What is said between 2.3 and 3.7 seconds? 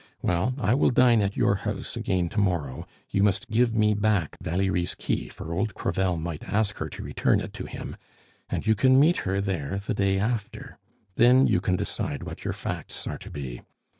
morrow; you must